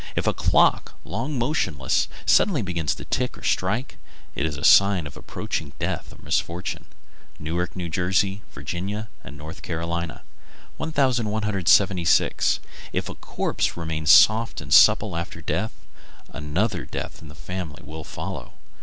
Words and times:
If 0.15 0.25
a 0.25 0.33
clock, 0.33 0.95
long 1.05 1.37
motionless, 1.37 2.07
suddenly 2.25 2.63
begins 2.63 2.95
to 2.95 3.05
tick 3.05 3.37
or 3.37 3.43
strike, 3.43 3.97
it 4.33 4.47
is 4.47 4.57
a 4.57 4.63
sign 4.63 5.05
of 5.05 5.15
approaching 5.15 5.73
death 5.77 6.11
or 6.11 6.19
misfortune. 6.23 6.85
Newark, 7.37 7.73
N.J., 7.77 8.41
Virginia, 8.51 9.09
and 9.23 9.37
North 9.37 9.61
Carolina. 9.61 10.23
1176. 10.77 12.59
If 12.91 13.09
a 13.09 13.13
corpse 13.13 13.77
remains 13.77 14.09
soft 14.09 14.59
and 14.59 14.73
supple 14.73 15.15
after 15.15 15.39
death, 15.39 15.73
another 16.31 16.83
death 16.85 17.21
in 17.21 17.27
the 17.27 17.35
family 17.35 17.83
will 17.85 18.03
follow. 18.03 18.53